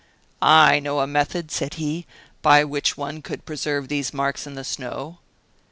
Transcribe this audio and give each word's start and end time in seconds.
"I 0.41 0.79
know 0.79 0.99
a 1.01 1.05
method," 1.05 1.51
said 1.51 1.75
he, 1.75 2.07
"by 2.41 2.63
which 2.63 2.97
one 2.97 3.21
could 3.21 3.45
preserve 3.45 3.87
these 3.87 4.15
marks 4.15 4.47
in 4.47 4.55
the 4.55 4.63
snow." 4.63 5.19